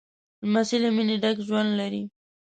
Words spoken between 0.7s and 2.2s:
له مینې ډک ژوند لري.